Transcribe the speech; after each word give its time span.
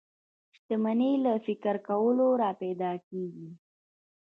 شتمني 0.55 1.11
له 1.23 1.33
فکر 1.45 1.75
کولو 1.87 2.27
را 2.41 2.51
پيدا 2.61 2.91
کېږي. 3.07 3.49